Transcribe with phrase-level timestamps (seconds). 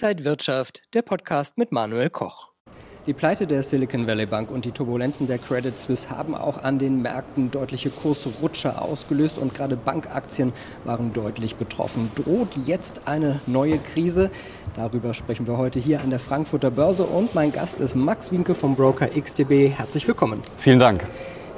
[0.00, 2.50] Inside Wirtschaft, der Podcast mit Manuel Koch.
[3.08, 6.78] Die Pleite der Silicon Valley Bank und die Turbulenzen der Credit Suisse haben auch an
[6.78, 10.52] den Märkten deutliche Kursrutsche ausgelöst und gerade Bankaktien
[10.84, 12.12] waren deutlich betroffen.
[12.14, 14.30] Droht jetzt eine neue Krise?
[14.76, 18.54] Darüber sprechen wir heute hier an der Frankfurter Börse und mein Gast ist Max Winke
[18.54, 19.76] vom Broker XTB.
[19.76, 20.42] Herzlich willkommen.
[20.58, 21.04] Vielen Dank.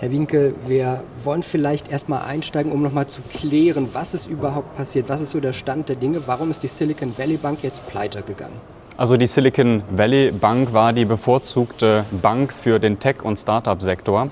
[0.00, 5.10] Herr Winke, wir wollen vielleicht erstmal einsteigen, um nochmal zu klären, was ist überhaupt passiert,
[5.10, 8.22] was ist so der Stand der Dinge, warum ist die Silicon Valley Bank jetzt pleite
[8.22, 8.54] gegangen?
[8.96, 14.28] Also die Silicon Valley Bank war die bevorzugte Bank für den Tech- und Startup-Sektor.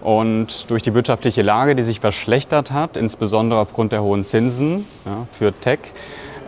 [0.00, 5.26] Und durch die wirtschaftliche Lage, die sich verschlechtert hat, insbesondere aufgrund der hohen Zinsen ja,
[5.32, 5.80] für Tech,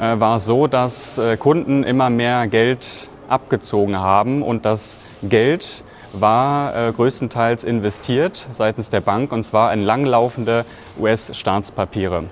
[0.00, 5.82] äh, war es so, dass äh, Kunden immer mehr Geld abgezogen haben und das Geld
[6.12, 10.64] war äh, größtenteils investiert seitens der Bank und zwar in langlaufende
[11.00, 12.24] US-Staatspapiere.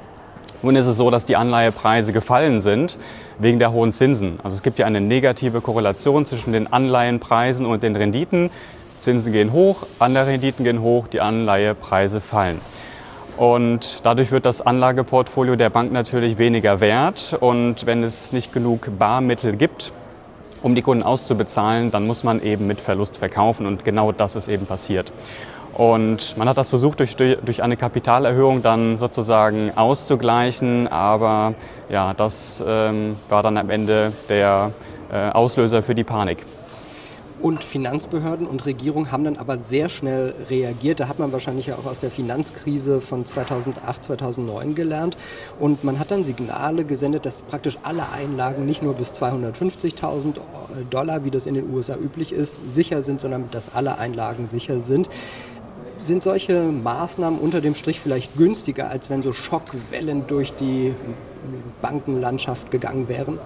[0.62, 2.98] Nun ist es so, dass die Anleihepreise gefallen sind
[3.38, 4.38] wegen der hohen Zinsen.
[4.42, 8.50] Also es gibt ja eine negative Korrelation zwischen den Anleihenpreisen und den Renditen.
[9.00, 12.60] Zinsen gehen hoch, Anleiherenditen gehen hoch, die Anleihepreise fallen.
[13.38, 17.38] Und dadurch wird das Anlageportfolio der Bank natürlich weniger wert.
[17.40, 19.92] Und wenn es nicht genug Barmittel gibt,
[20.62, 23.66] um die Kunden auszubezahlen, dann muss man eben mit Verlust verkaufen.
[23.66, 25.12] Und genau das ist eben passiert.
[25.72, 31.54] Und man hat das versucht, durch, durch eine Kapitalerhöhung dann sozusagen auszugleichen, aber
[31.88, 34.72] ja, das ähm, war dann am Ende der
[35.12, 36.44] äh, Auslöser für die Panik.
[37.40, 41.00] Und Finanzbehörden und Regierung haben dann aber sehr schnell reagiert.
[41.00, 45.16] Da hat man wahrscheinlich ja auch aus der Finanzkrise von 2008, 2009 gelernt.
[45.58, 50.36] Und man hat dann Signale gesendet, dass praktisch alle Einlagen nicht nur bis 250.000
[50.90, 54.80] Dollar, wie das in den USA üblich ist, sicher sind, sondern dass alle Einlagen sicher
[54.80, 55.08] sind
[56.02, 60.94] sind solche Maßnahmen unter dem Strich vielleicht günstiger, als wenn so Schockwellen durch die
[61.82, 63.38] Bankenlandschaft gegangen wären?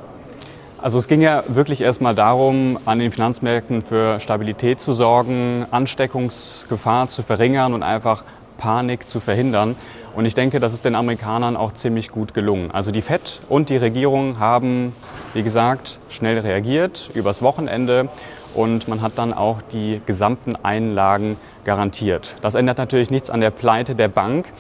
[0.85, 7.09] Also es ging ja wirklich erstmal darum, an den Finanzmärkten für Stabilität zu sorgen, Ansteckungsgefahr
[7.09, 8.23] zu verringern und einfach
[8.59, 9.77] Panik zu verhindern.
[10.15, 12.71] Und ich denke, das ist den Amerikanern auch ziemlich gut gelungen.
[12.71, 14.95] Also die FED und die Regierung haben,
[15.33, 18.11] wie gesagt, schnell reagiert übers Wochenende
[18.55, 22.37] und man hat dann auch die gesamten Einlagen garantiert.
[22.43, 24.53] Das ändert natürlich nichts an der Pleite der Bank.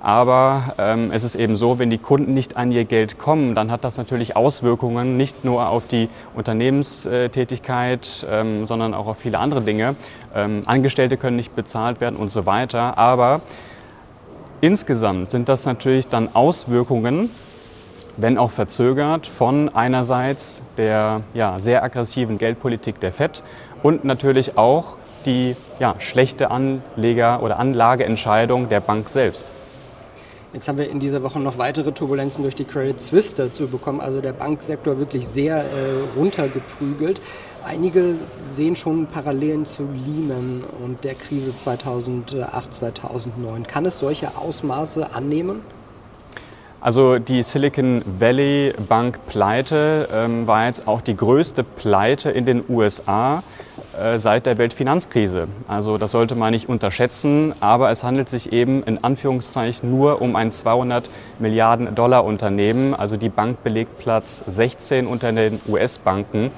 [0.00, 3.70] Aber ähm, es ist eben so, wenn die Kunden nicht an ihr Geld kommen, dann
[3.70, 9.60] hat das natürlich Auswirkungen nicht nur auf die Unternehmenstätigkeit, ähm, sondern auch auf viele andere
[9.60, 9.96] Dinge.
[10.34, 12.96] Ähm, Angestellte können nicht bezahlt werden und so weiter.
[12.96, 13.42] Aber
[14.62, 17.28] insgesamt sind das natürlich dann Auswirkungen,
[18.16, 23.42] wenn auch verzögert, von einerseits der ja, sehr aggressiven Geldpolitik der FED
[23.82, 24.96] und natürlich auch
[25.26, 29.46] die ja, schlechte Anleger- oder Anlageentscheidung der Bank selbst.
[30.52, 34.00] Jetzt haben wir in dieser Woche noch weitere Turbulenzen durch die Credit Suisse dazu bekommen,
[34.00, 35.64] also der Banksektor wirklich sehr äh,
[36.16, 37.20] runtergeprügelt.
[37.64, 43.64] Einige sehen schon Parallelen zu Lehman und der Krise 2008, 2009.
[43.68, 45.60] Kann es solche Ausmaße annehmen?
[46.80, 52.64] Also die Silicon Valley Bank Pleite ähm, war jetzt auch die größte Pleite in den
[52.68, 53.44] USA
[54.16, 55.48] seit der Weltfinanzkrise.
[55.68, 60.36] Also das sollte man nicht unterschätzen, aber es handelt sich eben in Anführungszeichen nur um
[60.36, 62.94] ein 200 Milliarden Dollar Unternehmen.
[62.94, 66.50] Also die Bank belegt Platz 16 unter den US-Banken.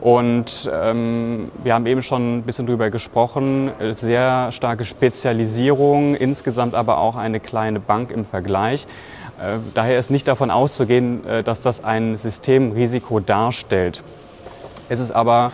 [0.00, 6.98] Und ähm, wir haben eben schon ein bisschen drüber gesprochen, sehr starke Spezialisierung, insgesamt aber
[6.98, 8.86] auch eine kleine Bank im Vergleich.
[9.40, 14.02] Äh, daher ist nicht davon auszugehen, äh, dass das ein Systemrisiko darstellt.
[14.88, 15.52] Es ist aber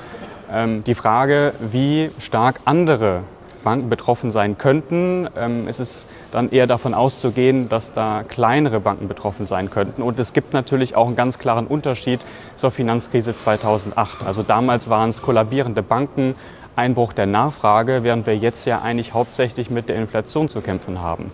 [0.86, 3.22] die Frage, wie stark andere
[3.62, 5.28] Banken betroffen sein könnten.
[5.36, 10.02] Ähm, es ist dann eher davon auszugehen, dass da kleinere Banken betroffen sein könnten.
[10.02, 12.20] Und es gibt natürlich auch einen ganz klaren Unterschied
[12.56, 14.24] zur Finanzkrise 2008.
[14.24, 16.34] Also damals waren es kollabierende Banken,
[16.74, 21.30] Einbruch der Nachfrage, während wir jetzt ja eigentlich hauptsächlich mit der Inflation zu kämpfen haben.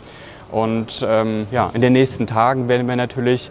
[0.50, 3.50] Und ähm, ja, in den nächsten Tagen werden wir natürlich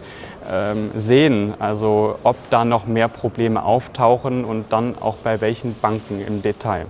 [0.50, 6.20] ähm, sehen, also ob da noch mehr Probleme auftauchen und dann auch bei welchen Banken
[6.20, 6.86] im Detail.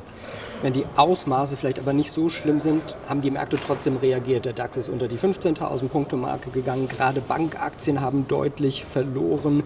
[0.63, 4.45] Wenn die Ausmaße vielleicht aber nicht so schlimm sind, haben die Märkte trotzdem reagiert.
[4.45, 6.89] Der DAX ist unter die 15.000 Punkte Marke gegangen.
[6.89, 9.63] Gerade Bankaktien haben deutlich verloren.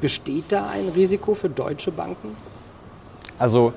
[0.00, 2.36] Besteht da ein Risiko für deutsche Banken?
[3.38, 3.74] Also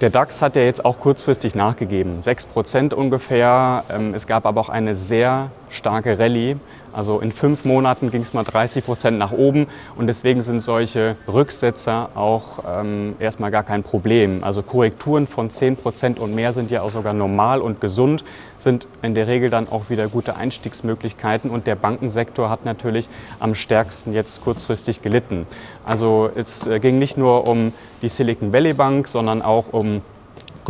[0.00, 3.84] der DAX hat ja jetzt auch kurzfristig nachgegeben, 6 Prozent ungefähr.
[3.90, 6.56] Ähm, es gab aber auch eine sehr starke Rallye
[6.92, 9.66] Also in fünf Monaten ging es mal 30 Prozent nach oben
[9.96, 14.42] und deswegen sind solche Rücksetzer auch ähm, erstmal gar kein Problem.
[14.42, 18.24] Also Korrekturen von 10 Prozent und mehr sind ja auch sogar normal und gesund,
[18.58, 23.08] sind in der Regel dann auch wieder gute Einstiegsmöglichkeiten und der Bankensektor hat natürlich
[23.38, 25.46] am stärksten jetzt kurzfristig gelitten.
[25.84, 27.72] Also es äh, ging nicht nur um
[28.02, 30.02] die Silicon Valley Bank, sondern auch um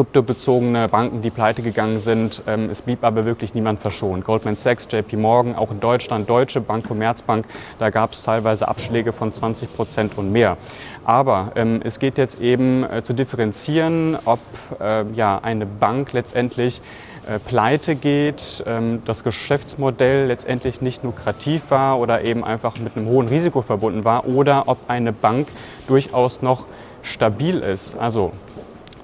[0.01, 2.43] kryptobezogene Banken, die pleite gegangen sind.
[2.47, 4.25] Ähm, es blieb aber wirklich niemand verschont.
[4.25, 7.45] Goldman Sachs, JP Morgan, auch in Deutschland, Deutsche Bank, Commerzbank,
[7.79, 10.57] da gab es teilweise Abschläge von 20 Prozent und mehr.
[11.05, 14.39] Aber ähm, es geht jetzt eben äh, zu differenzieren, ob
[14.81, 16.81] äh, ja, eine Bank letztendlich
[17.29, 23.07] äh, pleite geht, ähm, das Geschäftsmodell letztendlich nicht lukrativ war oder eben einfach mit einem
[23.07, 25.49] hohen Risiko verbunden war oder ob eine Bank
[25.89, 26.65] durchaus noch
[27.03, 27.99] stabil ist.
[27.99, 28.33] Also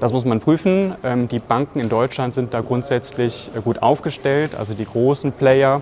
[0.01, 0.95] das muss man prüfen.
[1.03, 5.81] Ähm, die Banken in Deutschland sind da grundsätzlich äh, gut aufgestellt, also die großen Player,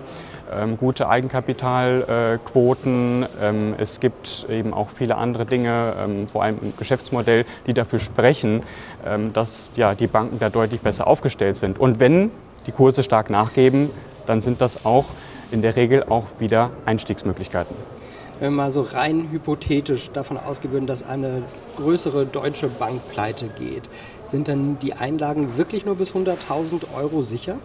[0.53, 3.25] ähm, gute Eigenkapitalquoten.
[3.41, 5.93] Ähm, es gibt eben auch viele andere Dinge,
[6.27, 8.63] vor allem im Geschäftsmodell, die dafür sprechen,
[9.33, 11.79] dass die Banken da deutlich besser aufgestellt sind.
[11.79, 12.31] Und wenn
[12.67, 13.89] die Kurse stark nachgeben,
[14.25, 15.05] dann sind das auch
[15.51, 17.75] in der Regel auch wieder Einstiegsmöglichkeiten
[18.39, 21.43] wenn wir mal so rein hypothetisch davon ausgehen würden, dass eine
[21.77, 23.89] größere deutsche Bank pleite geht,
[24.23, 27.55] sind dann die Einlagen wirklich nur bis 100.000 Euro sicher?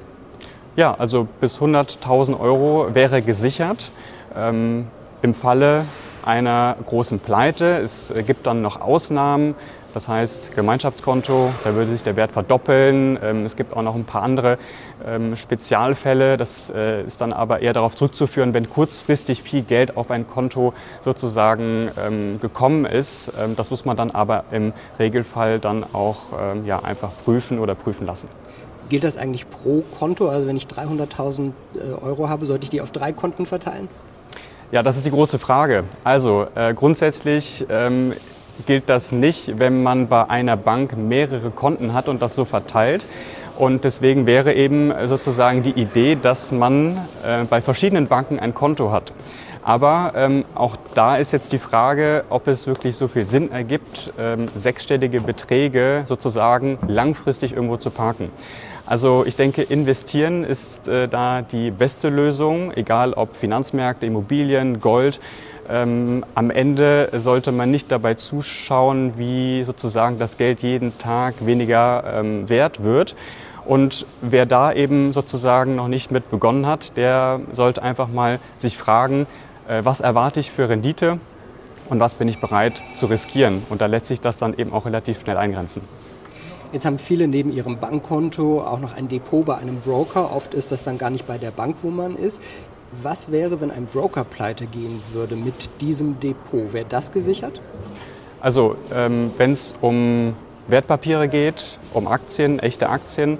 [0.76, 3.90] Ja, also bis 100.000 Euro wäre gesichert.
[4.36, 4.86] Ähm,
[5.22, 5.84] Im Falle
[6.24, 7.78] einer großen Pleite.
[7.78, 9.54] Es gibt dann noch Ausnahmen.
[9.94, 13.18] Das heißt Gemeinschaftskonto, da würde sich der Wert verdoppeln.
[13.22, 14.58] Ähm, es gibt auch noch ein paar andere
[15.06, 16.36] ähm, Spezialfälle.
[16.36, 20.74] Das äh, ist dann aber eher darauf zurückzuführen, wenn kurzfristig viel Geld auf ein Konto
[21.00, 23.32] sozusagen ähm, gekommen ist.
[23.56, 26.18] Das muss man dann aber im Regelfall dann auch
[26.64, 28.28] ja, einfach prüfen oder prüfen lassen.
[28.90, 30.28] Gilt das eigentlich pro Konto?
[30.28, 33.88] Also wenn ich 300.000 äh, Euro habe, sollte ich die auf drei Konten verteilen?
[34.72, 35.84] Ja, das ist die große Frage.
[36.02, 38.12] Also äh, grundsätzlich ähm,
[38.66, 43.04] gilt das nicht, wenn man bei einer Bank mehrere Konten hat und das so verteilt.
[43.58, 46.96] Und deswegen wäre eben sozusagen die Idee, dass man
[47.26, 49.12] äh, bei verschiedenen Banken ein Konto hat.
[49.62, 54.12] Aber ähm, auch da ist jetzt die Frage, ob es wirklich so viel Sinn ergibt,
[54.18, 58.30] ähm, sechsstellige Beträge sozusagen langfristig irgendwo zu parken.
[58.86, 65.20] Also ich denke, investieren ist äh, da die beste Lösung, egal ob Finanzmärkte, Immobilien, Gold.
[65.68, 72.04] Ähm, am Ende sollte man nicht dabei zuschauen, wie sozusagen das Geld jeden Tag weniger
[72.06, 73.14] ähm, wert wird.
[73.66, 78.76] Und wer da eben sozusagen noch nicht mit begonnen hat, der sollte einfach mal sich
[78.76, 79.26] fragen,
[79.68, 81.20] äh, was erwarte ich für Rendite
[81.88, 83.62] und was bin ich bereit zu riskieren.
[83.68, 85.82] Und da lässt sich das dann eben auch relativ schnell eingrenzen.
[86.72, 90.32] Jetzt haben viele neben ihrem Bankkonto auch noch ein Depot bei einem Broker.
[90.32, 92.40] Oft ist das dann gar nicht bei der Bank, wo man ist.
[92.92, 96.72] Was wäre, wenn ein Broker pleite gehen würde mit diesem Depot?
[96.72, 97.60] Wäre das gesichert?
[98.40, 100.34] Also ähm, wenn es um
[100.66, 103.38] Wertpapiere geht, um Aktien, echte Aktien,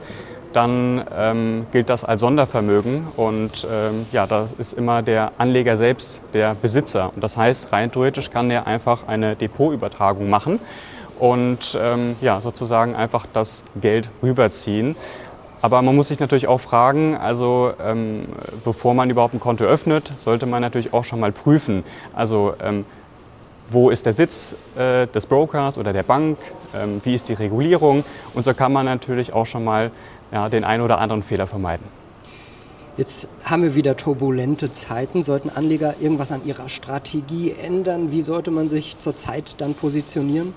[0.53, 6.23] dann ähm, gilt das als Sondervermögen und ähm, ja, da ist immer der Anleger selbst
[6.33, 7.13] der Besitzer.
[7.15, 10.61] Und das heißt, rein theoretisch kann er einfach eine Depotübertragung machen
[11.19, 14.97] und ähm, ja, sozusagen einfach das Geld rüberziehen.
[15.63, 18.29] Aber man muss sich natürlich auch fragen, also ähm,
[18.65, 21.85] bevor man überhaupt ein Konto öffnet, sollte man natürlich auch schon mal prüfen.
[22.15, 22.87] Also ähm,
[23.71, 26.39] wo ist der Sitz äh, des Brokers oder der Bank,
[26.75, 28.05] ähm, wie ist die Regulierung
[28.35, 29.91] und so kann man natürlich auch schon mal
[30.33, 31.85] ja, den einen oder anderen Fehler vermeiden.
[32.97, 35.23] Jetzt haben wir wieder turbulente Zeiten.
[35.23, 38.13] Sollten Anleger irgendwas an ihrer Strategie ändern?
[38.13, 40.53] Wie sollte man sich zurzeit dann positionieren?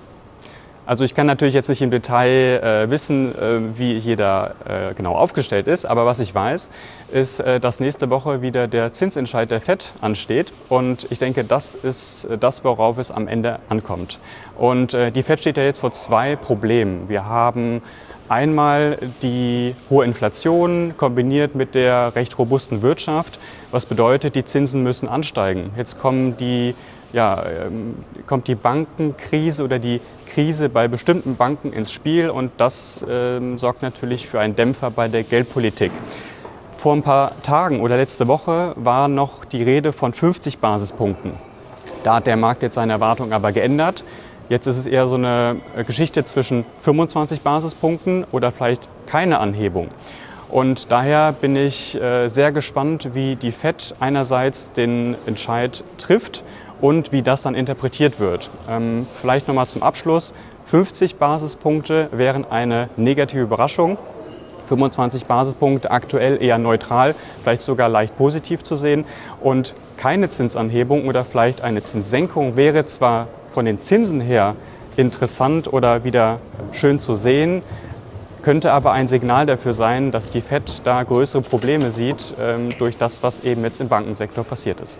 [0.85, 5.15] Also ich kann natürlich jetzt nicht im Detail äh, wissen, äh, wie jeder äh, genau
[5.15, 6.69] aufgestellt ist, aber was ich weiß,
[7.13, 11.73] ist, äh, dass nächste Woche wieder der Zinsentscheid der FED ansteht und ich denke, das
[11.73, 14.19] ist äh, das, worauf es am Ende ankommt.
[14.57, 17.07] Und äh, die FED steht ja jetzt vor zwei Problemen.
[17.07, 17.81] Wir haben
[18.27, 23.39] einmal die hohe Inflation kombiniert mit der recht robusten Wirtschaft,
[23.71, 25.71] was bedeutet, die Zinsen müssen ansteigen.
[25.77, 26.75] Jetzt kommen die
[27.13, 30.01] ja, ähm, kommt die Bankenkrise oder die
[30.33, 35.07] Krise bei bestimmten Banken ins Spiel und das ähm, sorgt natürlich für einen Dämpfer bei
[35.07, 35.91] der Geldpolitik.
[36.77, 41.33] Vor ein paar Tagen oder letzte Woche war noch die Rede von 50 Basispunkten.
[42.03, 44.03] Da hat der Markt jetzt seine Erwartungen aber geändert.
[44.49, 49.87] Jetzt ist es eher so eine Geschichte zwischen 25 Basispunkten oder vielleicht keine Anhebung.
[50.49, 56.43] Und daher bin ich äh, sehr gespannt, wie die Fed einerseits den Entscheid trifft
[56.83, 58.49] und wie das dann interpretiert wird.
[58.69, 60.33] Ähm, vielleicht nochmal zum Abschluss.
[60.65, 63.97] 50 Basispunkte wären eine negative Überraschung.
[64.67, 69.05] 25 Basispunkte aktuell eher neutral, vielleicht sogar leicht positiv zu sehen.
[69.41, 74.55] Und keine Zinsanhebung oder vielleicht eine Zinssenkung wäre zwar von den Zinsen her
[74.97, 76.39] interessant oder wieder
[76.73, 77.61] schön zu sehen,
[78.41, 82.97] könnte aber ein Signal dafür sein, dass die FED da größere Probleme sieht ähm, durch
[82.97, 84.97] das, was eben jetzt im Bankensektor passiert ist.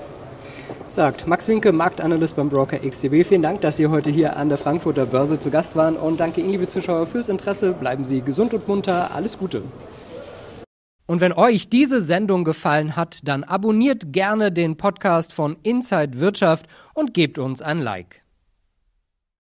[0.94, 3.26] Sagt Max Winke, Marktanalyst beim Broker XTB.
[3.26, 6.40] Vielen Dank, dass Sie heute hier an der Frankfurter Börse zu Gast waren und danke
[6.40, 7.74] Ihnen, liebe Zuschauer, fürs Interesse.
[7.74, 9.10] Bleiben Sie gesund und munter.
[9.16, 9.64] Alles Gute.
[11.08, 16.68] Und wenn euch diese Sendung gefallen hat, dann abonniert gerne den Podcast von Inside Wirtschaft
[16.94, 18.23] und gebt uns ein Like.